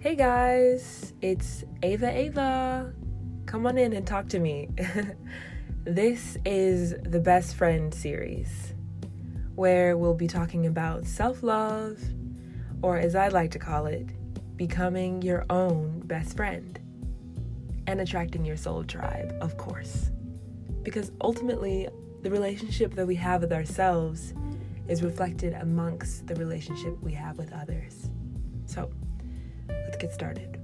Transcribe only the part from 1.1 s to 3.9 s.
it's Ava Ava. Come on